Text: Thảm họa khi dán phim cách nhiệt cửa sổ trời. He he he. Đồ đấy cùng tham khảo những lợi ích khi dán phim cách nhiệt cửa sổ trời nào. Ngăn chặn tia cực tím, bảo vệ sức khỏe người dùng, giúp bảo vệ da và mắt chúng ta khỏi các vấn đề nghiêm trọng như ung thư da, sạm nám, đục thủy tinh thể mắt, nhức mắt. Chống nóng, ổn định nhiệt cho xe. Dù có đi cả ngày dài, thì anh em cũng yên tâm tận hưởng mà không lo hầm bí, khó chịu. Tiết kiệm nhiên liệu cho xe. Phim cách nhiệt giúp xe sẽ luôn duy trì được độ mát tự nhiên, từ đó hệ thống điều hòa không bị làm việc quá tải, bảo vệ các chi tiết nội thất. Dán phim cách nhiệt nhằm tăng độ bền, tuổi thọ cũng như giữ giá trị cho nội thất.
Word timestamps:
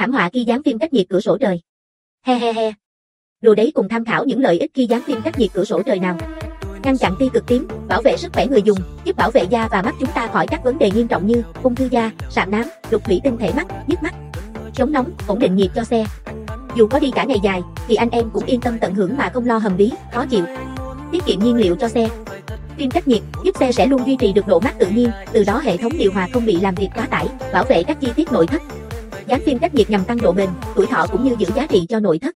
Thảm 0.00 0.12
họa 0.12 0.30
khi 0.32 0.44
dán 0.44 0.62
phim 0.62 0.78
cách 0.78 0.92
nhiệt 0.92 1.06
cửa 1.08 1.20
sổ 1.20 1.38
trời. 1.40 1.60
He 2.26 2.34
he 2.34 2.52
he. 2.52 2.72
Đồ 3.40 3.54
đấy 3.54 3.72
cùng 3.74 3.88
tham 3.88 4.04
khảo 4.04 4.24
những 4.24 4.40
lợi 4.40 4.58
ích 4.58 4.70
khi 4.74 4.86
dán 4.86 5.00
phim 5.02 5.22
cách 5.22 5.38
nhiệt 5.38 5.50
cửa 5.54 5.64
sổ 5.64 5.82
trời 5.82 5.98
nào. 5.98 6.16
Ngăn 6.82 6.98
chặn 6.98 7.14
tia 7.18 7.28
cực 7.32 7.46
tím, 7.46 7.68
bảo 7.88 8.02
vệ 8.02 8.16
sức 8.16 8.32
khỏe 8.32 8.46
người 8.46 8.62
dùng, 8.62 8.78
giúp 9.04 9.16
bảo 9.16 9.30
vệ 9.30 9.42
da 9.50 9.68
và 9.68 9.82
mắt 9.82 9.94
chúng 10.00 10.08
ta 10.14 10.26
khỏi 10.26 10.46
các 10.46 10.64
vấn 10.64 10.78
đề 10.78 10.90
nghiêm 10.90 11.08
trọng 11.08 11.26
như 11.26 11.42
ung 11.62 11.74
thư 11.74 11.88
da, 11.90 12.10
sạm 12.30 12.50
nám, 12.50 12.62
đục 12.90 13.04
thủy 13.04 13.20
tinh 13.24 13.36
thể 13.36 13.52
mắt, 13.56 13.66
nhức 13.86 14.02
mắt. 14.02 14.14
Chống 14.74 14.92
nóng, 14.92 15.10
ổn 15.26 15.38
định 15.38 15.56
nhiệt 15.56 15.70
cho 15.74 15.84
xe. 15.84 16.04
Dù 16.76 16.86
có 16.86 16.98
đi 16.98 17.10
cả 17.14 17.24
ngày 17.24 17.38
dài, 17.42 17.62
thì 17.88 17.94
anh 17.94 18.10
em 18.10 18.30
cũng 18.32 18.44
yên 18.44 18.60
tâm 18.60 18.78
tận 18.80 18.94
hưởng 18.94 19.16
mà 19.16 19.30
không 19.34 19.46
lo 19.46 19.58
hầm 19.58 19.76
bí, 19.76 19.92
khó 20.12 20.26
chịu. 20.26 20.44
Tiết 21.12 21.24
kiệm 21.26 21.40
nhiên 21.40 21.56
liệu 21.56 21.76
cho 21.76 21.88
xe. 21.88 22.08
Phim 22.78 22.90
cách 22.90 23.08
nhiệt 23.08 23.22
giúp 23.44 23.56
xe 23.60 23.72
sẽ 23.72 23.86
luôn 23.86 24.06
duy 24.06 24.16
trì 24.16 24.32
được 24.32 24.46
độ 24.46 24.60
mát 24.60 24.78
tự 24.78 24.86
nhiên, 24.86 25.10
từ 25.32 25.44
đó 25.44 25.60
hệ 25.64 25.76
thống 25.76 25.92
điều 25.98 26.12
hòa 26.12 26.28
không 26.32 26.46
bị 26.46 26.56
làm 26.60 26.74
việc 26.74 26.88
quá 26.94 27.06
tải, 27.06 27.26
bảo 27.52 27.64
vệ 27.64 27.82
các 27.82 28.00
chi 28.00 28.08
tiết 28.16 28.32
nội 28.32 28.46
thất. 28.46 28.62
Dán 29.26 29.40
phim 29.46 29.58
cách 29.58 29.74
nhiệt 29.74 29.90
nhằm 29.90 30.04
tăng 30.04 30.18
độ 30.20 30.32
bền, 30.32 30.48
tuổi 30.74 30.86
thọ 30.86 31.06
cũng 31.12 31.24
như 31.24 31.34
giữ 31.38 31.46
giá 31.56 31.66
trị 31.66 31.86
cho 31.88 32.00
nội 32.00 32.18
thất. 32.18 32.34